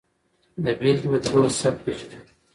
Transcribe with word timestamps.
د 0.63 0.65
بېلګې 0.79 1.07
په 1.11 1.17
ټوګه 1.25 1.49
سبک 1.59 1.77
پېژندنې 1.83 2.19